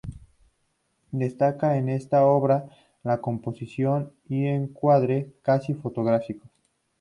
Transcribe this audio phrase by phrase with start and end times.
[1.11, 2.65] Destaca en esta obra
[3.03, 6.49] la composición y encuadre, casi fotográficos.